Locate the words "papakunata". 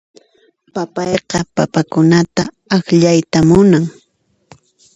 1.55-2.43